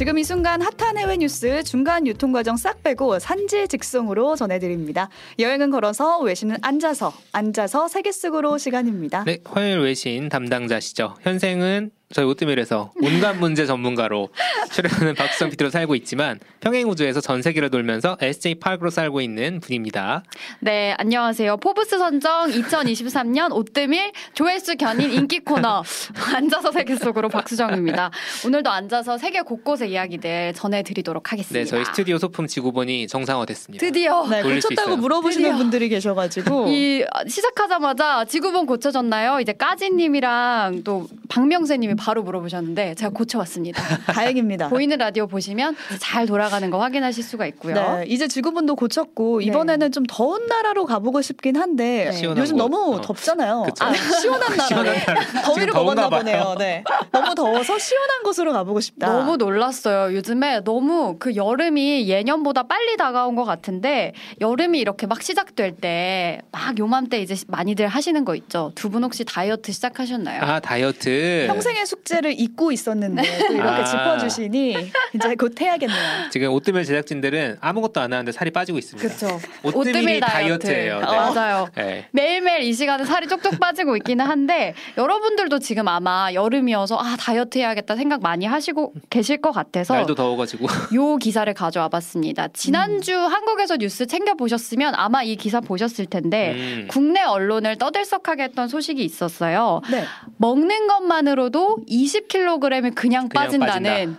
[0.00, 5.10] 지금 이 순간 핫한 해외 뉴스 중간 유통 과정 싹 빼고 산지 직송으로 전해드립니다.
[5.38, 9.24] 여행은 걸어서 외신은 앉아서 앉아서 세계 속으로 시간입니다.
[9.24, 11.16] 네, 화요일 외신 담당자시죠.
[11.20, 14.30] 현생은 저희 오뜨밀에서 온갖 문제 전문가로
[14.72, 20.24] 출연하는 박수성 PD로 살고 있지만 평행 우주에서 전 세계를 돌면서 SJ Park로 살고 있는 분입니다.
[20.58, 21.58] 네, 안녕하세요.
[21.58, 25.84] 포브스 선정 2023년 오뜨밀 조회수 견인 인기 코너
[26.34, 28.10] 앉아서 세계 속으로 박수정입니다.
[28.44, 31.60] 오늘도 앉아서 세계 곳곳의 이야기들 전해드리도록 하겠습니다.
[31.60, 33.86] 네, 저희 스튜디오 소품 지구본이 정상화됐습니다.
[33.86, 34.96] 드디어 네, 고쳤다고.
[34.96, 35.56] 물어보시는 드디어.
[35.56, 39.38] 분들이 계셔가지고 이 시작하자마자 지구본 고쳐졌나요?
[39.38, 43.80] 이제 까지님이랑 또 박명세님이 바로 물어보셨는데 제가 고쳐왔습니다.
[44.12, 44.68] 다행입니다.
[44.68, 47.74] 보이는 라디오 보시면 잘 돌아가는 거 확인하실 수가 있고요.
[47.74, 49.44] 네, 이제 지구본도 고쳤고 네.
[49.46, 52.12] 이번에는 좀 더운 나라로 가보고 싶긴 한데 네.
[52.12, 52.62] 시원한 요즘 곳.
[52.68, 53.00] 너무 어.
[53.00, 53.62] 덥잖아요.
[53.66, 53.84] 그쵸.
[53.84, 54.66] 아, 시원한 나라.
[54.66, 55.20] 시원한 나라.
[55.44, 56.20] 더위를 지금 더운가 먹었나 봐요.
[56.20, 56.54] 보네요.
[56.58, 56.84] 네.
[57.12, 59.06] 너무 더워서 시원한 곳으로 가보고 싶다.
[59.12, 60.14] 너무 놀랐어요.
[60.16, 66.78] 요즘에 너무 그 여름이 예년보다 빨리 다가온 것 같은데 여름이 이렇게 막 시작될 때 막
[66.78, 68.72] 요맘때 이제 많이들 하시는 거 있죠.
[68.74, 70.42] 두 분 혹시 다이어트 시작하셨나요?
[70.42, 71.44] 아 다이어트.
[71.46, 73.84] 평생의 숙제를 잊고 있었는데 또 이렇게 아.
[73.84, 76.30] 짚어주시니 이제 곧 해야겠네요.
[76.30, 79.08] 지금 오뜨밀 제작진들은 아무것도 안 하는데 살이 빠지고 있습니다.
[79.08, 79.40] 그렇죠.
[79.62, 81.00] 오뜨밀이 다이어트예요.
[81.00, 81.04] 네.
[81.04, 81.68] 어, 맞아요.
[81.74, 82.08] 네.
[82.12, 87.96] 매일매일 이 시간에 살이 쪽쪽 빠지고 있기는 한데 여러분들도 지금 아마 여름이어서 아 다이어트 해야겠다
[87.96, 92.48] 생각 많이 하시고 계실 것 같아서 날도 더워가지고 요 기사를 가져와 봤습니다.
[92.52, 96.88] 지난주 한국에서 뉴스 챙겨 보셨으면 아마 이 기사 보셨을 텐데 음.
[96.88, 99.80] 국내 언론을 떠들썩하게 했던 소식이 있었어요.
[99.90, 100.04] 네.
[100.36, 104.16] 먹는 것만으로도 20kg이 그냥, 빠진다는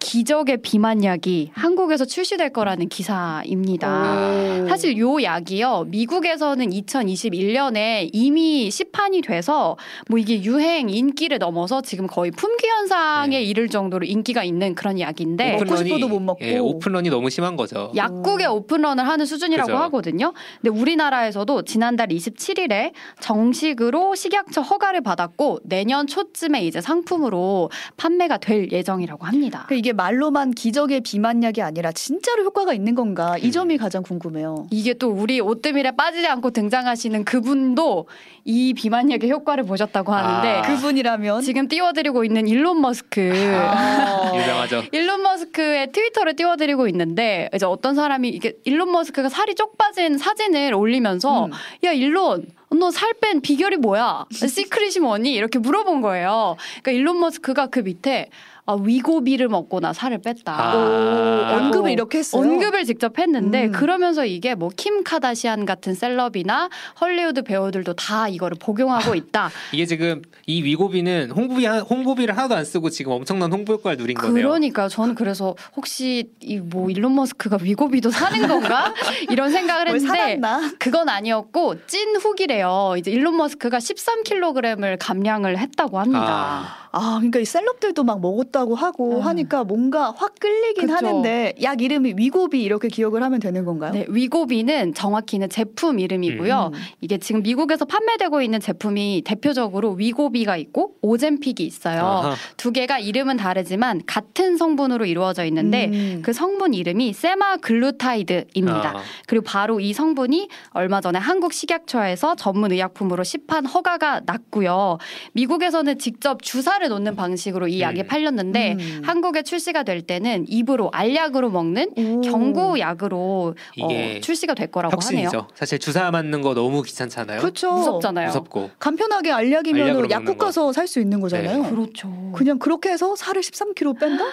[0.00, 4.64] 기적의 비만 약이 한국에서 출시될 거라는 기사입니다.
[4.64, 4.68] 오.
[4.68, 9.76] 사실 요 약이요 미국에서는 2021년에 이미 시판이 돼서
[10.08, 13.42] 뭐 이게 유행 인기를 넘어서 지금 거의 품귀 현상에 네.
[13.42, 16.44] 이를 정도로 인기가 있는 그런 약인데 먹고 싶어도 못 먹고.
[16.44, 17.92] 예, 오픈런이 너무 심한 거죠.
[17.94, 19.78] 약국에 오픈런을 하는 수준이라고 그죠.
[19.84, 20.32] 하거든요.
[20.60, 29.26] 근데 우리나라에서도 지난달 27일에 정식으로 식약처 허가를 받았고 내년 초쯤에 이제 상품으로 판매가 될 예정이라고
[29.26, 29.66] 합니다.
[29.68, 33.50] 그 이게 말로만 기적의 비만약이 아니라 진짜로 효과가 있는 건가 이 음.
[33.50, 34.66] 점이 가장 궁금해요.
[34.70, 38.06] 이게 또 우리 오뜨밀에 빠지지 않고 등장하시는 그분도
[38.44, 40.62] 이 비만약의 효과를 보셨다고 하는데 아.
[40.62, 43.32] 그분이라면 지금 띄워드리고 있는 일론 머스크.
[43.54, 44.32] 아.
[44.34, 44.84] 유명하죠.
[44.92, 50.74] 일론 머스크의 트위터를 띄워드리고 있는데 이제 어떤 사람이 이게 일론 머스크가 살이 쪽 빠진 사진을
[50.74, 51.50] 올리면서 음.
[51.84, 54.26] 야 일론 너살뺀 비결이 뭐야?
[54.30, 55.32] secret이 뭐니?
[55.32, 56.56] 이렇게 물어본 거예요.
[56.82, 58.30] 그러니까 일론 머스크가 그 밑에
[58.70, 60.52] 아, 위고비를 먹고 나 살을 뺐다.
[60.52, 60.74] 아.
[60.76, 62.40] 오, 언급을 이렇게 했어요.
[62.42, 63.72] 언급을 직접 했는데 음.
[63.72, 66.68] 그러면서 이게 뭐 킴 카다시안 같은 celeb이나
[67.00, 69.50] 헐리우드 배우들도 다 이거를 복용하고 있다.
[69.72, 74.16] 이게 지금 이 위고비는 홍보비 하- 홍보비를 하나도 안 쓰고 지금 엄청난 홍보 효과를 누린
[74.16, 74.32] 거네요.
[74.34, 78.94] 그러니까 저는 그래서 혹시 이 뭐 일론 머스크가 위고비도 사는 건가
[79.30, 80.40] 이런 생각을 뭘 했는데?
[80.78, 82.94] 그건 아니었고 찐 후기래요.
[82.98, 86.76] 이제 일론 머스크가 13kg을 감량을 했다고 합니다.
[86.89, 89.26] 아, 아, 그러니까 이 셀럽들도 막 먹었다고 하고 아.
[89.26, 90.94] 하니까 뭔가 확 끌리긴 그쵸.
[90.94, 93.92] 하는데 약 이름이 위고비 이렇게 기억을 하면 되는 건가요?
[93.92, 96.70] 네, 위고비는 정확히는 제품 이름이고요.
[96.74, 96.78] 음.
[97.00, 102.00] 이게 지금 미국에서 판매되고 있는 제품이 대표적으로 위고비가 있고 오젠픽이 있어요.
[102.00, 102.34] 아하.
[102.56, 106.22] 두 개가 이름은 다르지만 같은 성분으로 이루어져 있는데 음.
[106.24, 108.96] 그 성분 이름이 세마글루타이드입니다.
[108.96, 109.02] 아.
[109.26, 114.98] 그리고 바로 이 성분이 얼마 전에 한국 식약처에서 전문 의약품으로 시판 허가가 났고요.
[115.32, 118.06] 미국에서는 직접 주사 를 놓는 방식으로 이 약이 음.
[118.06, 119.02] 팔렸는데 음.
[119.04, 122.20] 한국에 출시가 될 때는 입으로 알약으로 먹는 오.
[122.22, 123.88] 경구약으로 어,
[124.22, 125.28] 출시가 될 거라고 혁신이죠.
[125.28, 125.48] 하네요.
[125.54, 127.40] 사실 주사 맞는 거 너무 귀찮잖아요.
[127.40, 127.72] 그렇죠.
[127.72, 128.28] 무섭잖아요.
[128.28, 128.70] 무섭고.
[128.78, 130.38] 간편하게 알약이면 약국.
[130.38, 131.62] 가서 살 수 있는 거잖아요.
[131.64, 131.70] 네.
[131.70, 132.32] 그렇죠.
[132.34, 134.24] 그냥 그렇게 해서 살을 13kg 뺀다?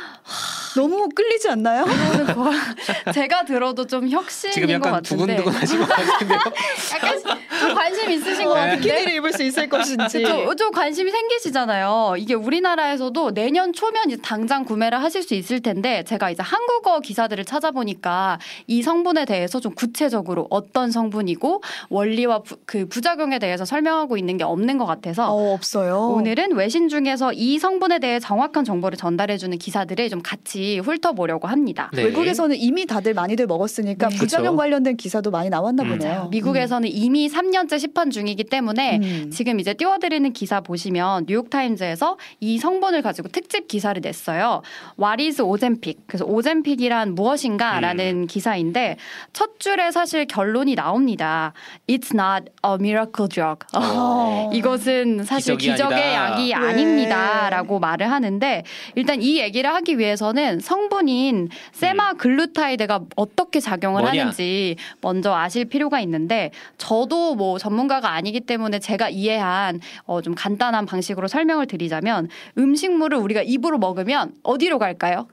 [0.77, 1.85] 너무 끌리지 않나요?
[1.85, 2.51] 거-
[3.11, 6.39] 제가 들어도 좀 혁신인 지금 것 약간 같은데 두근두근하신 것 같은데요.
[6.93, 7.19] 약간
[7.59, 8.59] 좀 관심 있으신 것 네.
[8.61, 10.23] 같은데 비키니를 입을 수 있을 것인지.
[10.23, 12.15] 좀, 좀 관심이 생기시잖아요.
[12.19, 17.43] 이게 우리나라에서도 내년 초면 이제 당장 구매를 하실 수 있을 텐데 제가 이제 한국어 기사들을
[17.45, 18.37] 찾아보니까
[18.67, 24.43] 이 성분에 대해서 좀 구체적으로 어떤 성분이고 원리와 부, 그 부작용에 대해서 설명하고 있는 게
[24.43, 26.09] 없는 것 같아서 어, 없어요.
[26.09, 31.89] 오늘은 외신 중에서 이 성분에 대해 정확한 정보를 전달해주는 기사들을 좀 같이 훑어보려고 합니다.
[31.93, 32.03] 네.
[32.03, 34.15] 외국에서는 이미 다들 많이들 먹었으니까 네.
[34.15, 34.57] 부작용 그쵸.
[34.57, 35.89] 관련된 기사도 많이 나왔나 음.
[35.89, 36.27] 보네요.
[36.31, 39.31] 미국에서는 이미 3년째 시판 중이기 때문에 음.
[39.31, 44.61] 지금 이제 띄워드리는 기사 보시면 뉴욕타임즈에서 이 성분을 가지고 특집 기사를 냈어요.
[44.99, 46.01] What is 오젠픽?
[46.07, 48.27] 그래서 오젠픽이란 무엇인가라는 음.
[48.27, 48.97] 기사인데
[49.33, 51.53] 첫 줄에 사실 결론이 나옵니다.
[51.87, 53.65] It's not a miracle drug.
[53.73, 54.49] 어.
[54.53, 56.27] 이것은 사실 기적의 아니다.
[56.37, 56.53] 약이 네.
[56.53, 58.63] 아닙니다라고 말을 하는데
[58.95, 64.21] 일단 이 얘기를 하기 위해서는 일단은 성분인 세마글루타이드가 어떻게 작용을 뭐냐?
[64.21, 70.85] 하는지 먼저 아실 필요가 있는데 저도 뭐 전문가가 아니기 때문에 제가 이해한 어, 좀 간단한
[70.85, 75.27] 방식으로 설명을 드리자면 음식물을 우리가 입으로 먹으면 어디로 갈까요?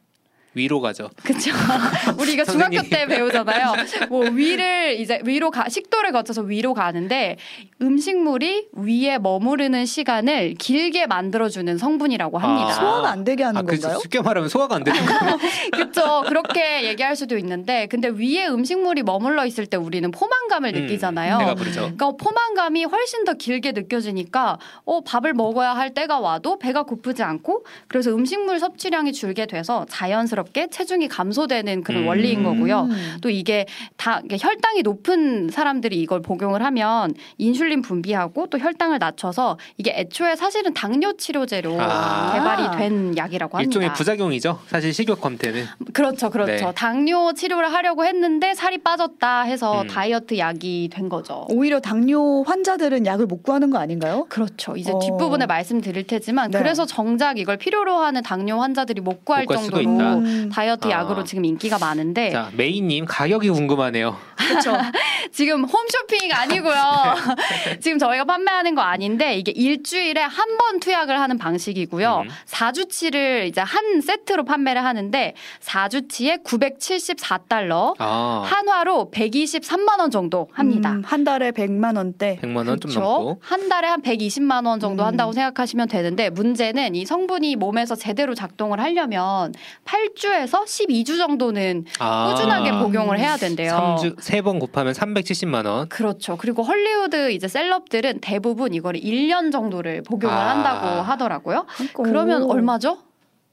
[0.55, 1.11] 위로 가죠.
[1.23, 1.51] 그쵸.
[2.19, 2.83] 우리가 중학교.
[2.89, 3.73] 때 배우잖아요.
[4.09, 7.37] 뭐 위를 이제 위로 가, 식도를 거쳐서 위로 가는데
[7.81, 12.69] 음식물이 위에 머무르는 시간을 길게 만들어 주는 성분이라고 합니다.
[12.69, 12.73] 아.
[12.73, 13.99] 소화가 안 되게 하는 아, 그 건가요?
[14.01, 15.39] 쉽게 말하면 소화가 안 되는 거.
[15.73, 16.23] 그렇죠.
[16.29, 21.39] 그렇게 얘기할 수도 있는데 근데 위에 음식물이 머물러 있을 때 우리는 포만감을 느끼잖아요.
[21.39, 21.81] 내가 부르죠.
[21.81, 27.65] 그러니까 포만감이 훨씬 더 길게 느껴지니까 어, 밥을 먹어야 할 때가 와도 배가 고프지 않고
[27.89, 32.08] 그래서 음식물 섭취량이 줄게 돼서 자연스럽게 체중이 감소되는 그런 음.
[32.08, 32.82] 원리인 거고요.
[32.91, 33.17] 음.
[33.20, 39.93] 또 이게 다 혈당이 높은 사람들이 이걸 복용을 하면 인슐린 분비하고 또 혈당을 낮춰서 이게
[39.96, 42.32] 애초에 사실은 당뇨 치료제로 아.
[42.35, 43.69] 개발이 된 약이라고 합니다.
[43.69, 44.61] 일종의 부작용이죠.
[44.67, 45.64] 사실 식욕 검태는.
[45.93, 46.67] 그렇죠, 그렇죠.
[46.67, 46.73] 네.
[46.75, 49.87] 당뇨 치료를 하려고 했는데 살이 빠졌다 해서 음.
[49.87, 51.46] 다이어트 약이 된 거죠.
[51.50, 54.26] 오히려 당뇨 환자들은 약을 못 구하는 거 아닌가요?
[54.29, 54.76] 그렇죠.
[54.76, 54.99] 이제 어.
[54.99, 56.58] 뒷부분에 말씀드릴 테지만 네.
[56.58, 60.17] 그래서 정작 이걸 필요로 하는 당뇨 환자들이 못 구할 못 정도로 있다.
[60.34, 60.90] 음, 다이어트 아.
[60.90, 64.16] 약으로 지금 인기가 많은데 자 메이님 가격이 궁금하네요.
[64.36, 64.72] 그렇죠.
[65.32, 66.75] 지금 홈쇼핑 아니고요.
[67.81, 72.22] 지금 저희가 판매하는 거 아닌데 이게 일주일에 한 번 투약을 하는 방식이고요.
[72.26, 72.31] 음.
[72.46, 80.92] 4주치를 이제 한 세트로 판매를 하는데 4주치에 974달러, 아 한화로 123만 원 정도 합니다.
[80.92, 82.38] 음, 한 달에 100만 원대.
[82.42, 83.00] 100만 원좀 그쵸?
[83.00, 83.38] 넘고.
[83.42, 85.06] 한 달에 한 120만 원 정도 음.
[85.08, 89.52] 한다고 생각하시면 되는데 문제는 이 성분이 몸에서 제대로 작동을 하려면
[89.84, 93.99] 8주 에서 12주 정도는 아, 꾸준하게 복용을 해야 된대요.
[94.00, 95.88] 3주 세번 곱하면 370만 원.
[95.88, 96.37] 그렇죠.
[96.37, 100.50] 그리고 헐리우드 이제 셀럽들은 대부분 이거를 1년 정도를 복용을 아.
[100.50, 101.67] 한다고 하더라고요.
[101.94, 102.53] 그러면 오.
[102.53, 102.99] 얼마죠?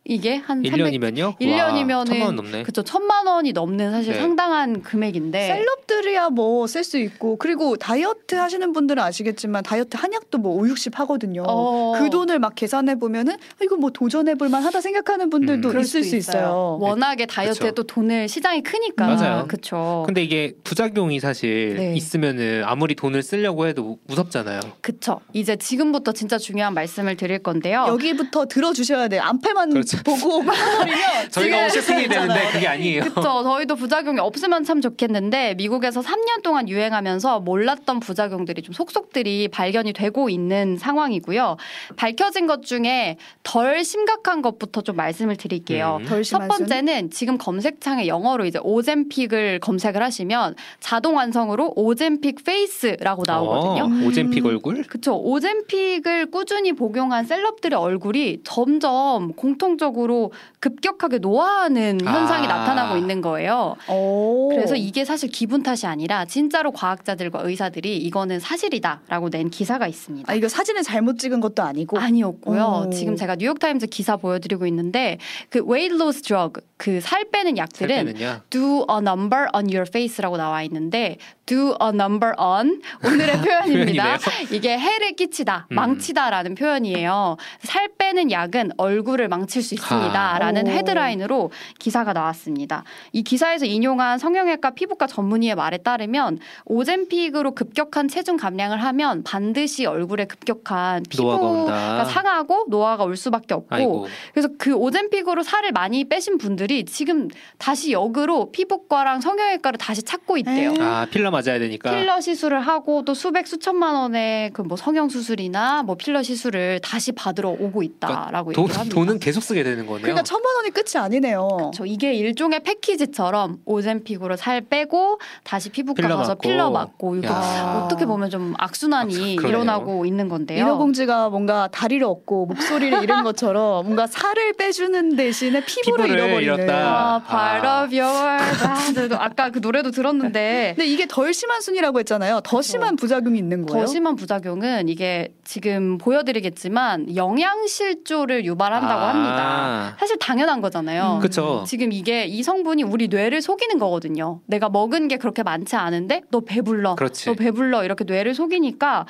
[0.03, 0.73] 이게 한 300...
[0.73, 1.37] 1년이면요?
[1.39, 2.63] 1년이면은 천만 원 넘네.
[2.63, 4.19] 그쵸 천만 원이 넘는 사실 네.
[4.19, 10.55] 상당한 금액인데 셀럽들이야 뭐 쓸 수 있고 그리고 다이어트 하시는 분들은 아시겠지만 다이어트 한약도 뭐
[10.59, 11.43] 5, 60 하거든요.
[11.45, 11.93] 어.
[11.97, 15.79] 그 돈을 막 계산해 보면은 아, 이거 뭐 도전해 볼 만하다 생각하는 분들도 음.
[15.79, 16.77] 있을 수 수도 있어요.
[16.81, 17.75] 워낙에 다이어트에 그쵸.
[17.75, 19.45] 또 돈을 시장이 크니까 맞아요.
[19.47, 20.03] 그쵸.
[20.05, 21.93] 근데 이게 부작용이 사실 네.
[21.95, 24.59] 있으면은 아무리 돈을 쓰려고 해도 무섭잖아요.
[24.81, 25.19] 그쵸.
[25.33, 27.85] 이제 지금부터 진짜 중요한 말씀을 드릴 건데요.
[27.89, 29.21] 여기부터 들어 주셔야 돼요.
[29.23, 29.90] 앞에만 그렇죠.
[29.97, 33.03] 보고 버리면 저희가 쇼핑이 되는데 그게 아니에요.
[33.03, 33.43] 그쵸.
[33.43, 40.29] 저희도 부작용이 없으면 참 좋겠는데 미국에서 3년 동안 유행하면서 몰랐던 부작용들이 좀 속속들이 발견이 되고
[40.29, 41.57] 있는 상황이고요.
[41.95, 45.97] 밝혀진 것 중에 덜 심각한 것부터 좀 말씀을 드릴게요.
[46.01, 46.05] 음.
[46.05, 46.47] 덜 첫?
[46.47, 53.83] 번째는 지금 검색창에 영어로 이제 오젬픽을 검색을 하시면 자동 완성으로 Ozempic face라고 나오거든요.
[53.83, 54.49] 어, 오젬픽 음.
[54.49, 54.83] 얼굴?
[54.83, 55.15] 그쵸.
[55.17, 62.49] 오젬픽을 꾸준히 복용한 celeb들의 얼굴이 점점 공통 적으로 급격하게 노화하는 현상이 아.
[62.57, 63.75] 나타나고 있는 거예요.
[63.89, 64.49] 오.
[64.49, 70.31] 그래서 이게 사실 기분 탓이 아니라 진짜로 과학자들과 의사들이 이거는 사실이다라고 낸 기사가 있습니다.
[70.31, 72.85] 아 이거 사진을 잘못 찍은 것도 아니고 아니었고요.
[72.87, 72.89] 오.
[72.91, 75.17] 지금 제가 뉴욕타임즈 기사 보여드리고 있는데
[75.49, 78.43] 그 weight loss drug 그살 빼는 살 약들은 빼느냐?
[78.51, 84.17] do a number on your face라고 나와 있는데 do a number on 오늘의 표현입니다.
[84.51, 85.75] 이게 해를 끼치다, 음.
[85.75, 87.35] 망치다라는 표현이에요.
[87.63, 90.71] 살 빼는 약은 얼굴을 망칠 수 있습니다라는 오.
[90.71, 92.83] 헤드라인으로 기사가 나왔습니다.
[93.11, 100.25] 이 기사에서 인용한 성형외과 피부과 전문의의 말에 따르면 오젬픽으로 급격한 체중 감량을 하면 반드시 얼굴에
[100.25, 102.05] 급격한 피부가.
[102.05, 104.07] 상하고 노화가 올 수밖에 없고 아이고.
[104.33, 110.71] 그래서 그 오젬픽으로 살을 많이 빼신 분들이 지금 다시 역으로 피부과랑 성형외과를 다시 찾고 있대요.
[110.71, 110.77] 에이.
[110.79, 111.91] 아 필러 맞아야 되니까.
[111.91, 117.11] 필러 시술을 하고 또 수백 수천만 원의 그 뭐 성형 수술이나 뭐 필러 시술을 다시
[117.11, 118.95] 받으러 오고 있다라고 돈, 얘기를 합니다.
[118.95, 120.01] 돈은 계속 쓰게 되는 거네요.
[120.01, 121.71] 그러니까 천만 원이 끝이 아니네요.
[121.73, 126.41] 저 이게 일종의 패키지처럼 오젠픽으로 살 빼고 다시 피부과 필러 가서 맞고.
[126.41, 127.83] 필러 맞고 이거 야.
[127.85, 129.47] 어떻게 보면 좀 악순환이 그러네요.
[129.49, 130.59] 일어나고 있는 건데요.
[130.59, 136.69] 인어공주가 뭔가 다리를 얻고 목소리를 잃은 것처럼 뭔가 살을 빼주는 대신에 피부를, 피부를 잃어버리는.
[136.69, 137.83] 아, part 아.
[137.83, 142.41] of your 아, 아까 그 노래도 들었는데 근데 이게 덜 심한 순이라고 했잖아요.
[142.43, 143.85] 더 심한 부작용이 있는 거예요.
[143.85, 149.09] 더 심한 부작용은 이게 지금 보여드리겠지만 영양실조를 유발한다고 아.
[149.09, 149.50] 합니다.
[149.99, 151.15] 사실 당연한 거잖아요.
[151.15, 151.19] 음.
[151.19, 151.63] 그쵸.
[151.67, 154.41] 지금 이게 이 성분이 우리 뇌를 속이는 거거든요.
[154.45, 156.95] 내가 먹은 게 그렇게 많지 않은데 너 배불러.
[156.95, 157.25] 그렇지.
[157.25, 159.05] 너 배불러 이렇게 뇌를 속이니까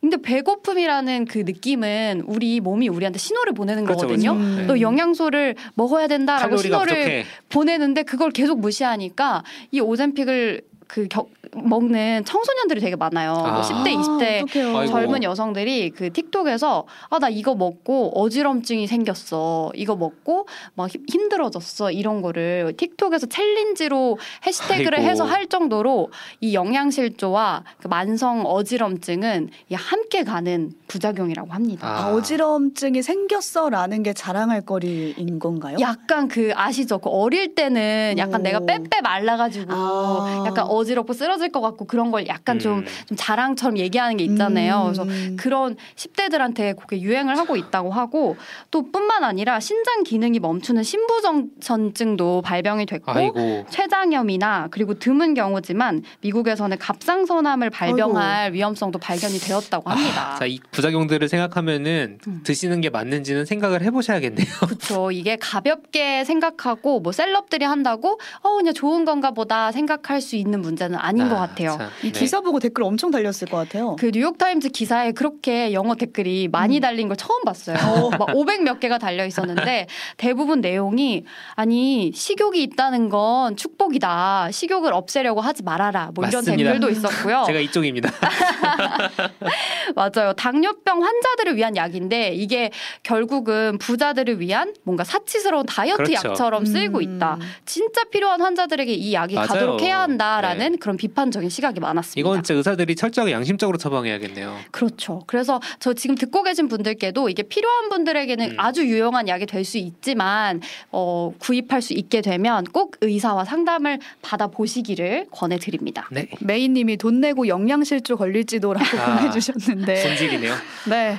[0.00, 4.34] 근데 배고픔이라는 그 느낌은 우리 몸이 우리한테 신호를 보내는 그렇죠, 거거든요.
[4.34, 4.48] 그렇죠.
[4.48, 4.56] 음.
[4.58, 4.66] 네.
[4.66, 7.24] 너 영양소를 먹어야 된다라고 신호를 부족해.
[7.48, 9.42] 보내는데 그걸 계속 무시하니까
[9.72, 13.32] 이 오젠픽을 그 겨- 먹는 청소년들이 되게 많아요.
[13.34, 13.60] 뭐 아.
[13.62, 14.76] 10대, 20대 어떡해요.
[14.78, 14.92] 아이고.
[14.92, 21.90] 젊은 여성들이 그 틱톡에서 아 나 이거 먹고 어지럼증이 생겼어 이거 먹고 막 힘- 힘들어졌어
[21.90, 25.10] 이런 거를 틱톡에서 챌린지로 해시태그를 아이고.
[25.10, 31.86] 해서 할 정도로 이 영양실조와 그 만성 어지럼증은 이 함께 가는 부작용이라고 합니다.
[31.86, 31.98] 아.
[32.08, 35.76] 아, 어지럼증이 생겼어라는 게 자랑할 거리인 건가요?
[35.80, 36.98] 약간 그 아시죠?
[36.98, 38.44] 그 어릴 때는 약간 오.
[38.44, 40.44] 내가 빼빼 말라가지고 아.
[40.46, 42.86] 약간 어 지럽고 쓰러질 것 같고 그런 걸 약간 좀, 음.
[43.06, 44.82] 좀 자랑처럼 얘기하는 게 있잖아요.
[44.84, 45.36] 그래서 음.
[45.38, 48.36] 그런 10대들한테 그게 유행을 하고 있다고 하고
[48.70, 53.66] 또 뿐만 아니라 신장 기능이 멈추는 신부전증도 발병이 됐고 아이고.
[53.70, 60.36] 췌장염이나 그리고 드문 경우지만 미국에서는 갑상선암을 발병할 위험성도 발견이 되었다고 합니다.
[60.38, 62.40] 자, 이 부작용들을 생각하면은 음.
[62.44, 64.46] 드시는 게 맞는지는 생각을 해보셔야겠네요.
[64.60, 65.10] 그렇죠.
[65.10, 70.98] 이게 가볍게 생각하고 뭐 셀럽들이 한다고 어 그냥 좋은 건가 보다 생각할 수 있는 문제는
[70.98, 71.76] 아닌 것 아, 같아요.
[71.78, 71.88] 참.
[72.02, 72.18] 이 네.
[72.18, 73.96] 기사 보고 댓글 엄청 달렸을 것 같아요.
[73.98, 76.80] 그 뉴욕타임즈 기사에 그렇게 영어 댓글이 많이 음.
[76.80, 77.76] 달린 걸 처음 봤어요.
[78.18, 79.86] 막 500 몇 개가 달려 있었는데
[80.18, 84.50] 대부분 내용이 아니 식욕이 있다는 건 축복이다.
[84.52, 86.10] 식욕을 없애려고 하지 말아라.
[86.14, 86.72] 뭐 이런 맞습니다.
[86.72, 87.44] 댓글도 있었고요.
[87.46, 88.10] 제가 이쪽입니다.
[89.96, 90.32] 맞아요.
[90.34, 92.70] 당뇨병 환자들을 위한 약인데 이게
[93.02, 96.28] 결국은 부자들을 위한 뭔가 사치스러운 다이어트 그렇죠.
[96.28, 97.02] 약처럼 쓰이고 음.
[97.02, 97.38] 있다.
[97.64, 99.48] 진짜 필요한 환자들에게 이 약이 맞아요.
[99.48, 100.76] 가도록 해야 한다라는 네.
[100.78, 102.20] 그런 비판적인 시각이 많았습니다.
[102.20, 104.56] 이건 진짜 의사들이 철저하게 양심적으로 처방해야겠네요.
[104.72, 105.22] 그렇죠.
[105.26, 108.56] 그래서 저 지금 듣고 계신 분들께도 이게 필요한 분들에게는 음.
[108.58, 110.60] 아주 유용한 약이 될 수 있지만
[110.90, 116.08] 어, 구입할 수 있게 되면 꼭 의사와 상담을 받아 보시기를 권해드립니다.
[116.10, 116.28] 네.
[116.40, 119.18] 메이님이 돈 내고 영양실조 걸릴지도라고 아.
[119.18, 120.54] 보내주셨는데, 손실이네요.
[120.88, 121.18] 네,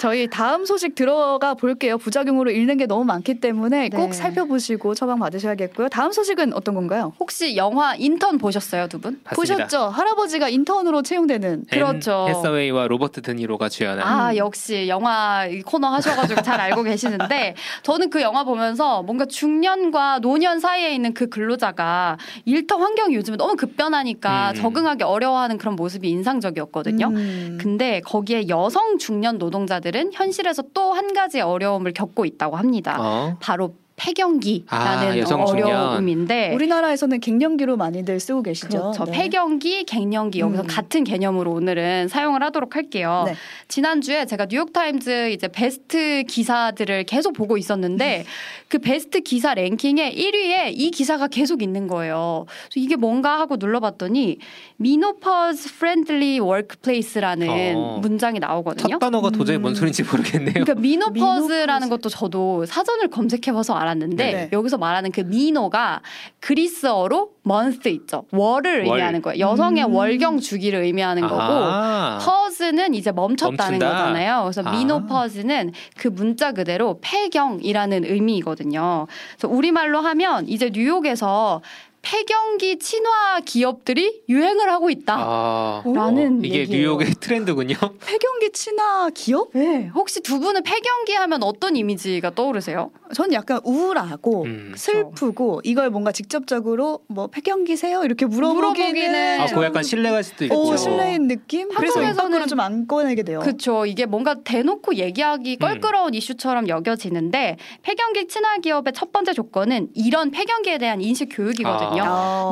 [0.00, 1.96] 저희 다음 소식 들어가 볼게요.
[1.98, 3.96] 부작용으로 잃는 게 너무 많기 때문에 네.
[3.96, 5.88] 꼭 살펴보시고 처방 받으셔야겠고요.
[5.88, 7.12] 다음 소식은 어떤 건가요?
[7.20, 9.20] 혹시 영화 인턴 보셨어요, 두 분?
[9.24, 9.64] 봤습니다.
[9.64, 9.88] 보셨죠?
[9.88, 12.26] 할아버지가 인턴으로 채용되는 그렇죠.
[12.28, 17.54] 앤 해서웨이와 로버트 드니로가 주연한 아 역시 영화 이 코너 하셔가지고 잘 알고 계시는데
[17.84, 22.16] 저는 그 영화 보면서 뭔가 중년과 노년 사이에 있는 그 근로자가
[22.46, 24.54] 일터 환경이 요즘은 너무 급변하니까 음.
[24.54, 27.08] 적응하기 어려워하는 그런 모습이 인상적이었거든요.
[27.08, 27.58] 음.
[27.60, 32.96] 근데 거기에 여성 중년 노동자들은 현실에서 또 한 가지 어려움을 겪고 있다고 합니다.
[33.00, 33.36] 어.
[33.40, 35.34] 바로 폐경기라는 아.
[35.36, 38.68] 어려움인데 우리나라에서는 갱년기로 많이들 쓰고 계시죠.
[38.68, 39.04] 그렇죠.
[39.04, 39.12] 네.
[39.12, 40.66] 폐경기, 갱년기 여기서 음.
[40.66, 43.24] 같은 개념으로 오늘은 사용을 하도록 할게요.
[43.26, 43.34] 네.
[43.68, 48.24] 지난주에 제가 뉴욕타임즈 이제 베스트 기사들을 계속 보고 있었는데
[48.68, 52.46] 그 베스트 기사 랭킹에 1위에 이 기사가 계속 있는 거예요.
[52.70, 54.38] 그래서 이게 뭔가 하고 눌러봤더니
[54.76, 57.98] menopause friendly workplace라는 어.
[58.02, 58.88] 문장이 나오거든요.
[58.88, 59.74] 첫 단어가 도저히 뭔 음.
[59.76, 60.52] 소리인지 모르겠네요.
[60.54, 61.88] 그러니까 menopause라는 menopause.
[61.90, 64.48] 것도 저도 사전을 검색해봐서 알았는데 네네.
[64.52, 66.00] 여기서 말하는 그 meno가
[66.40, 68.24] 그리스어로 month 있죠.
[68.32, 68.86] 월을 월.
[68.86, 69.38] 의미하는 거예요.
[69.38, 69.94] 여성의 음.
[69.94, 72.18] 월경 주기를 의미하는 거고 아.
[72.22, 73.90] pause는 이제 멈췄다는 멈춘다.
[73.90, 74.42] 거잖아요.
[74.44, 74.70] 그래서 아.
[74.72, 79.06] menopause는 그 문자 그대로 폐경이라는 의미이거든요.
[79.36, 81.60] 그래서 우리말로 하면 이제 뉴욕에서
[82.04, 85.16] 폐경기 친화 기업들이 유행을 하고 있다.
[85.18, 85.82] 아.
[85.86, 86.82] 라는 이게 얘기예요.
[86.82, 87.74] 뉴욕의 트렌드군요.
[88.04, 89.48] 폐경기 친화 기업?
[89.54, 89.90] 네.
[89.94, 92.90] 혹시 두 분은 폐경기 하면 어떤 이미지가 떠오르세요?
[93.14, 94.74] 전 약간 우울하고 음.
[94.76, 100.44] 슬프고 이걸 뭔가 직접적으로 뭐 폐경기세요 이렇게 물어보기는 물어보기는 아, 좀- 그 약간 신뢰갈 수도
[100.44, 100.54] 있고.
[100.60, 100.82] 오 그렇죠.
[100.82, 101.68] 실례인 느낌.
[101.70, 103.40] 그래서 한국에서는 입학으로 좀안 꺼내게 돼요.
[103.40, 103.86] 그렇죠.
[103.86, 105.58] 이게 뭔가 대놓고 얘기하기 음.
[105.58, 111.88] 껄끄러운 이슈처럼 여겨지는데 폐경기 친화 기업의 첫 번째 조건은 이런 폐경기에 대한 인식 교육이거든요.
[111.92, 111.93] 아.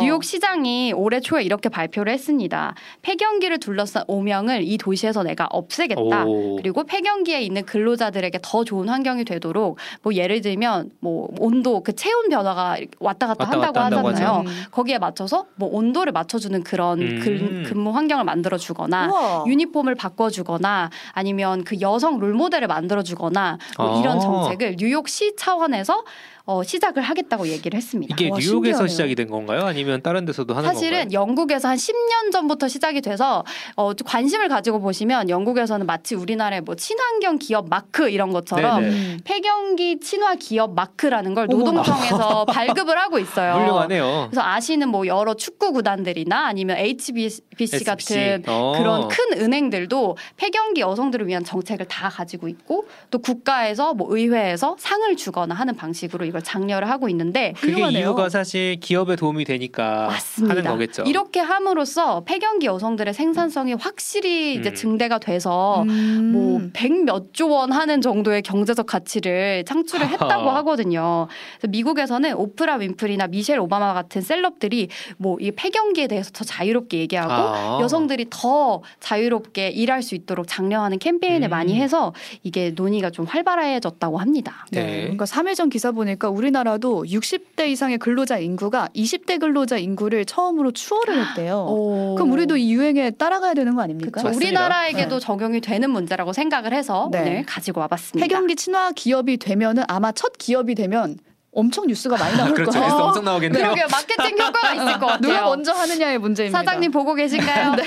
[0.00, 2.74] 뉴욕 시장이 올해 초에 이렇게 발표를 했습니다.
[3.02, 6.24] 폐경기를 둘러싼 오명을 이 도시에서 내가 없애겠다.
[6.24, 6.56] 오.
[6.56, 12.28] 그리고 폐경기에 있는 근로자들에게 더 좋은 환경이 되도록 뭐 예를 들면 뭐 온도 그 체온
[12.28, 14.38] 변화가 왔다 갔다 왔다 한다고 갔다 한다고 하잖아요.
[14.38, 14.48] 하죠.
[14.48, 14.64] 음.
[14.70, 17.20] 거기에 맞춰서 뭐 온도를 맞춰주는 그런 음.
[17.20, 19.44] 근, 근무 환경을 만들어 주거나 우와.
[19.46, 24.00] 유니폼을 바꿔주거나 아니면 그 여성 롤모델을 만들어주거나 뭐 아.
[24.00, 26.04] 이런 정책을 뉴욕시 차원에서
[26.44, 28.14] 어, 시작을 하겠다고 얘기를 했습니다.
[28.14, 28.88] 이게 와, 뉴욕에서 신기하네요.
[28.88, 29.64] 시작이 된 건가요?
[29.64, 31.20] 아니면 다른 데서도 하는 사실은 건가요?
[31.20, 33.44] 영국에서 한 10년 전부터 시작이 돼서
[33.76, 38.94] 어, 좀 관심을 가지고 보시면 영국에서는 마치 우리나라의 뭐 친환경 기업 마크 이런 것처럼 네네.
[38.94, 39.18] 음.
[39.24, 41.46] 폐경기 친화 기업 마크라는 걸.
[41.46, 43.54] 노동청에서 발급을 하고 있어요.
[43.54, 44.28] 훌륭하네요.
[44.30, 48.74] 그래서 아시는 뭐 여러 축구 구단들이나 아니면 HBC 같은 어.
[48.76, 55.14] 그런 큰 은행들도 폐경기 여성들을 위한 정책을 다 가지고 있고 또 국가에서 뭐 의회에서 상을
[55.16, 58.00] 주거나 하는 방식으로 이걸 장려를 하고 있는데 그게 훌륭하네요.
[58.00, 60.56] 이유가 사실 기업의 도움이 되니까 맞습니다.
[60.56, 61.02] 하는 거겠죠.
[61.02, 64.74] 이렇게 함으로써 폐경기 여성들의 생산성이 확실히 이제 음.
[64.74, 66.32] 증대가 돼서 음.
[66.32, 70.50] 뭐백 몇 조 원 하는 정도의 경제적 가치를 창출을 했다고.
[70.52, 71.28] 하거든요.
[71.58, 77.32] 그래서 미국에서는 오프라 윈프리나 미셸 오바마 같은 셀럽들이 뭐 이 폐경기에 대해서 더 자유롭게 얘기하고
[77.32, 77.78] 아.
[77.82, 81.50] 여성들이 더 자유롭게 일할 수 있도록 장려하는 캠페인을 음.
[81.50, 82.12] 많이 해서
[82.42, 84.66] 이게 논의가 좀 활발해졌다고 합니다.
[84.70, 84.82] 네.
[84.84, 85.00] 네.
[85.02, 91.26] 그러니까 3회 전 기사 보니까 우리나라도 60대 이상의 근로자 인구가 20대 근로자 인구를 처음으로 추월을
[91.28, 91.66] 했대요.
[91.68, 92.14] 오.
[92.16, 94.22] 그럼 우리도 이 유행에 따라가야 되는 거 아닙니까?
[94.22, 94.46] 맞습니다.
[94.46, 97.20] 우리나라에게도 적용이 되는 문제라고 생각을 해서 네.
[97.20, 98.26] 오늘 가지고 와봤습니다.
[98.26, 101.16] 폐경기 친화 기업이 되면은 아마 첫 기업이 되면
[101.54, 102.70] 엄청 뉴스가 많이 나올 그렇죠.
[102.72, 102.86] 거예요.
[102.88, 103.62] 그래서 엄청 나오겠네요.
[103.62, 105.18] 그러게 마케팅 효과가 있을 것 같아요.
[105.20, 106.58] 누가 먼저 하느냐의 문제입니다.
[106.58, 107.74] 사장님 보고 계신가요?
[107.76, 107.82] 네.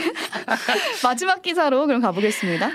[1.03, 2.69] 마지막 기사로 그럼 가보겠습니다.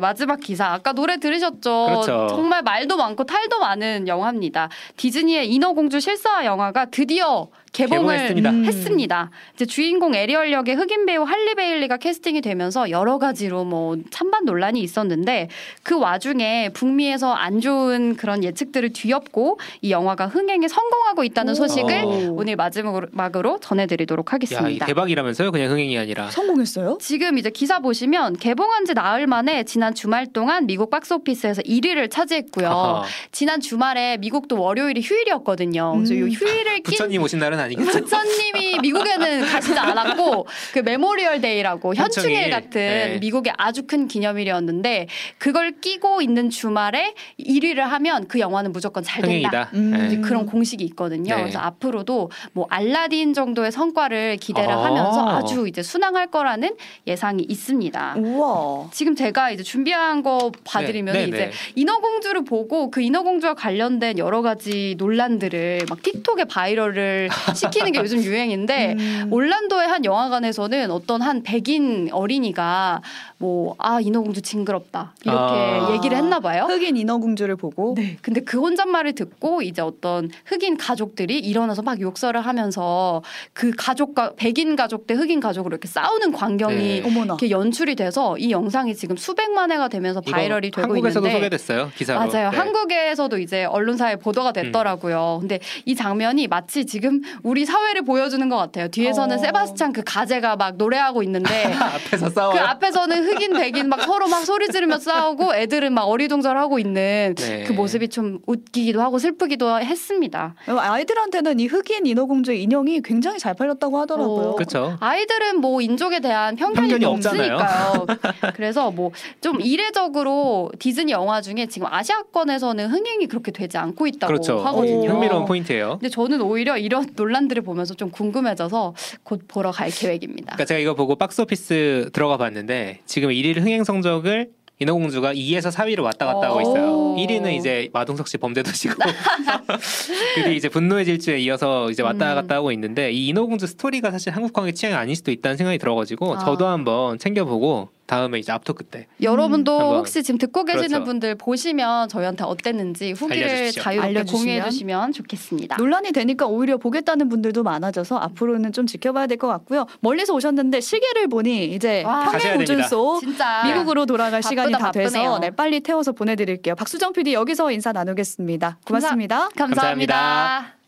[0.00, 0.66] 마지막 기사.
[0.72, 1.86] 아까 노래 들으셨죠?
[1.86, 2.26] 그렇죠.
[2.30, 4.68] 정말 말도 많고 탈도 많은 영화입니다.
[4.96, 8.50] 디즈니의 인어공주 실사화 영화가 드디어 개봉을 개봉했습니다.
[8.50, 8.64] 음.
[8.66, 9.30] 했습니다.
[9.54, 14.80] 이제 주인공 에리얼 역의 흑인 배우 할리 베일리가 캐스팅이 되면서 여러 가지로 뭐 찬반 논란이
[14.82, 15.48] 있었는데
[15.82, 21.54] 그 와중에 북미에서 안 좋은 그런 예측들을 뒤엎고 이 영화가 흥행에 성공하고 있다는 오.
[21.54, 22.36] 소식을 오.
[22.36, 24.86] 오늘 마지막으로 막으로 전해드리도록 야, 이 하겠습니다.
[24.86, 25.50] 대박이라면서요?
[25.50, 26.30] 그냥 흥행이 아니라.
[26.30, 26.98] 성공했어요?
[27.00, 32.68] 지금 이제 기사 보시면 개봉한 지 나흘 만에 지난 주말 동안 미국 박스오피스에서 1위를 차지했고요.
[32.68, 33.04] 아하.
[33.30, 35.92] 지난 주말에 미국도 월요일이 휴일이었거든요.
[35.94, 36.28] 그래서 음.
[36.28, 37.90] 이 휴일을 낀 부처님 오신 날은 아니겠죠?
[38.00, 42.50] 부처님이 미국에는 가시지 않았고 그 Memorial Day라고 현충일 현충일.
[42.50, 43.18] 같은 네.
[43.20, 45.06] 미국의 아주 큰 기념일이었는데
[45.38, 49.70] 그걸 끼고 있는 주말에 1위를 하면 그 영화는 무조건 잘 된다.
[49.74, 49.90] 음.
[49.92, 50.20] 네.
[50.20, 51.34] 그런 공식이 있거든요.
[51.34, 51.40] 네.
[51.42, 54.84] 그래서 앞으로도 뭐 알라딘 정도의 성과를 기대를 아.
[54.84, 56.76] 하면서 아주 이제 순항할 거라는
[57.06, 58.14] 예상이 있습니다.
[58.18, 58.88] 우와.
[58.92, 61.50] 지금 제가 이제 준비한 거 봐드리면 네, 네, 이제 네.
[61.74, 68.92] 인어공주를 보고 그 인어공주와 관련된 여러 가지 논란들을 막 틱톡에 바이럴을 시키는 게 요즘 유행인데
[68.98, 69.28] 음.
[69.30, 73.02] 올란도의 한 영화관에서는 어떤 한 백인 어린이가
[73.38, 75.92] 뭐 아 인어공주 징그럽다 이렇게 아.
[75.94, 76.66] 얘기를 했나 봐요.
[76.68, 78.16] 흑인 인어공주를 보고 네.
[78.22, 84.76] 근데 그 혼잣말을 듣고 이제 어떤 흑인 가족들이 일어나서 막 욕설을 하면서 그 가족과 백인
[84.76, 87.02] 가족 대 흑인 가족으로 이렇게 싸우는 광경이 네.
[87.04, 87.34] 어머나.
[87.34, 91.90] 이렇게 연출이 돼서 이 영상이 지금 수백만 회가 되면서 viral이 되고 한국에서도 있는데 소개됐어요.
[91.96, 92.18] 기사로.
[92.20, 92.50] 맞아요.
[92.50, 92.56] 네.
[92.56, 95.38] 한국에서도 이제 언론사에 보도가 됐더라고요.
[95.40, 98.88] 근데 이 장면이 마치 지금 우리 사회를 보여주는 것 같아요.
[98.88, 99.38] 뒤에서는 어.
[99.38, 102.52] 세바스찬 그 가재가 막 노래하고 있는데 앞에서 싸워요.
[102.54, 107.64] 그 앞에서는 흑인 백인 막 서로 막 소리 지르며 싸우고 애들은 막 어리둥절하고 있는 네.
[107.64, 110.54] 그 모습이 좀 웃기기도 하고 슬프기도 했습니다.
[110.66, 114.48] 아이들한테는 이 흑인 인어공주의 인형이 굉장히 잘 팔렸다고 하더라고요.
[114.50, 114.96] 어, 그렇죠.
[115.00, 117.04] 아이들은 뭐 인종에 대한 편견이, 편견이.
[117.06, 118.06] 없으니까요.
[118.54, 124.58] 그래서 뭐 좀 이례적으로 디즈니 영화 중에 지금 아시아권에서는 흥행이 그렇게 되지 않고 있다고 그렇죠.
[124.58, 125.10] 하거든요.
[125.10, 125.98] 흥미로운 포인트예요.
[126.00, 130.52] 근데 저는 오히려 이런 논란 들을 보면서 좀 궁금해져서 곧 보러 갈 계획입니다.
[130.52, 136.26] 그러니까 제가 이거 보고 박스오피스 들어가 봤는데 지금 1위 흥행 성적을 인어공주가 2에서 4위를 왔다
[136.26, 136.90] 갔다 하고 있어요.
[136.90, 137.16] 오.
[137.16, 138.94] 1위는 이제 마동석 씨 범죄도시고
[140.34, 142.34] 그 뒤에 이제 분노의 질주에 이어서 이제 왔다 음.
[142.34, 146.34] 갔다 하고 있는데 이 인어공주 스토리가 사실 한국 관객 취향이 아닐 수도 있다는 생각이 들어가지고
[146.34, 146.38] 아.
[146.44, 149.96] 저도 한번 챙겨보고 다음에 이제 앞토크 때 여러분도.
[149.96, 151.04] 혹시 지금 듣고 계시는 그렇죠.
[151.04, 153.82] 분들 보시면 저희한테 어땠는지 후기를 알려주십시오.
[153.82, 154.42] 자유롭게 알려주시면.
[154.44, 155.76] 공유해 주시면 좋겠습니다.
[155.76, 159.86] 논란이 되니까 오히려 보겠다는 분들도 많아져서 앞으로는 좀 지켜봐야 될 것 같고요.
[160.00, 162.30] 멀리서 오셨는데 시계를 보니 이제 와.
[162.30, 162.60] 평행.
[162.60, 165.38] 우주소 진짜 미국으로 돌아갈 바쁘다, 시간이 다 돼서 바쁘네요.
[165.38, 166.74] 네, 빨리 태워서 보내드릴게요.
[166.74, 168.78] 박수정 PD 여기서 인사 나누겠습니다.
[168.84, 169.48] 고맙습니다.
[169.56, 170.14] 감사합니다.
[170.14, 170.81] 감사합니다.